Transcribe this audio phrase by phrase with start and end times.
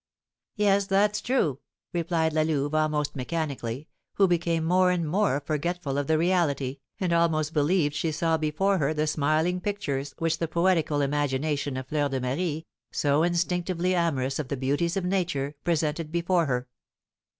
[0.55, 1.59] "Yes, that's true,"
[1.93, 7.13] replied La Louve, almost mechanically, who became more and more forgetful of the reality, and
[7.13, 12.09] almost believed she saw before her the smiling pictures which the poetical imagination of Fleur
[12.09, 16.67] de Marie, so instinctively amorous of the beauties of nature, presented before her.